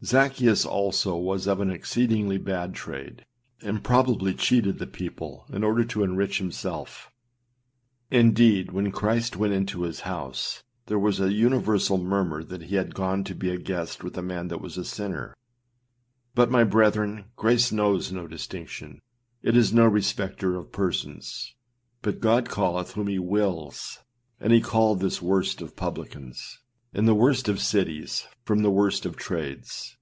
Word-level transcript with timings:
Zaccheus 0.00 0.64
also 0.64 1.16
was 1.16 1.48
of 1.48 1.58
an 1.58 1.72
exceedingly 1.72 2.38
bad 2.38 2.72
trade, 2.72 3.26
and 3.62 3.82
probably 3.82 4.32
cheated 4.32 4.78
the 4.78 4.86
people 4.86 5.44
in 5.48 5.64
order 5.64 5.84
to 5.86 6.04
enrich 6.04 6.38
himself. 6.38 7.10
Indeed, 8.08 8.70
when 8.70 8.92
Christ 8.92 9.34
went 9.34 9.54
into 9.54 9.82
his 9.82 10.02
house, 10.02 10.62
there 10.86 11.00
was 11.00 11.18
an 11.18 11.32
universal 11.32 11.98
murmur 11.98 12.44
that 12.44 12.62
he 12.62 12.76
had 12.76 12.94
gone 12.94 13.24
to 13.24 13.34
be 13.34 13.50
a 13.50 13.58
guest 13.58 14.04
with 14.04 14.16
a 14.16 14.22
man 14.22 14.46
that 14.46 14.60
was 14.60 14.78
a 14.78 14.84
sinner. 14.84 15.34
But, 16.32 16.48
my 16.48 16.62
brethren, 16.62 17.24
grace 17.34 17.72
knows 17.72 18.12
no 18.12 18.28
distinction; 18.28 19.00
it 19.42 19.56
is 19.56 19.72
no 19.74 19.84
respecter 19.86 20.54
of 20.54 20.70
persons, 20.70 21.56
but 22.02 22.20
God 22.20 22.48
calleth 22.48 22.92
whom 22.92 23.08
he 23.08 23.18
wills, 23.18 23.98
and 24.38 24.52
he 24.52 24.60
called 24.60 25.00
this 25.00 25.20
worst 25.20 25.60
of 25.60 25.74
publicans, 25.74 26.60
in 26.94 27.04
the 27.04 27.14
worst 27.14 27.50
of 27.50 27.60
cities, 27.60 28.26
from 28.46 28.62
the 28.62 28.70
worst 28.70 29.04
of 29.04 29.14
trades. 29.14 29.94